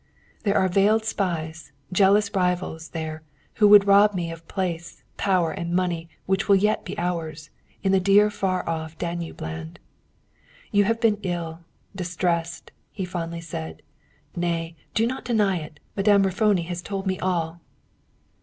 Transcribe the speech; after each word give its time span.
"There 0.41 0.57
are 0.57 0.67
veiled 0.67 1.05
spies, 1.05 1.73
jealous 1.91 2.31
rivals, 2.33 2.89
there, 2.89 3.21
who 3.57 3.67
would 3.67 3.85
rob 3.85 4.15
me 4.15 4.31
of 4.31 4.47
place, 4.47 5.03
power, 5.15 5.51
and 5.51 5.69
the 5.71 5.75
money 5.75 6.09
which 6.25 6.49
will 6.49 6.55
yet 6.55 6.83
be 6.83 6.97
ours, 6.97 7.51
in 7.83 7.91
the 7.91 7.99
dear 7.99 8.31
far 8.31 8.67
off 8.67 8.97
Danube 8.97 9.41
land. 9.41 9.77
"You 10.71 10.85
have 10.85 10.99
been 10.99 11.19
ill, 11.21 11.59
distressed," 11.95 12.71
he 12.91 13.05
fondly 13.05 13.41
said. 13.41 13.83
"Nay, 14.35 14.75
do 14.95 15.05
not 15.05 15.23
deny 15.23 15.57
it! 15.59 15.79
Madame 15.95 16.23
Raffoni 16.23 16.63
has 16.63 16.81
told 16.81 17.05
me 17.05 17.19
all." 17.19 17.61